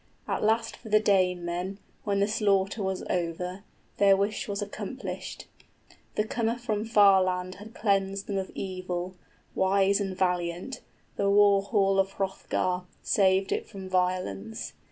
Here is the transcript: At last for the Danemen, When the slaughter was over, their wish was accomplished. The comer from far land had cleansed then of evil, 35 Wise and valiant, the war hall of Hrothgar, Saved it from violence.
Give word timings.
At 0.27 0.41
last 0.41 0.77
for 0.77 0.89
the 0.89 0.99
Danemen, 0.99 1.77
When 2.05 2.21
the 2.21 2.27
slaughter 2.27 2.81
was 2.81 3.03
over, 3.07 3.63
their 3.97 4.17
wish 4.17 4.47
was 4.47 4.59
accomplished. 4.59 5.45
The 6.15 6.23
comer 6.23 6.57
from 6.57 6.85
far 6.85 7.21
land 7.21 7.53
had 7.61 7.75
cleansed 7.75 8.25
then 8.25 8.39
of 8.39 8.49
evil, 8.55 9.09
35 9.09 9.21
Wise 9.57 10.01
and 10.01 10.17
valiant, 10.17 10.81
the 11.17 11.29
war 11.29 11.61
hall 11.61 11.99
of 11.99 12.13
Hrothgar, 12.13 12.81
Saved 13.03 13.51
it 13.51 13.69
from 13.69 13.87
violence. 13.87 14.73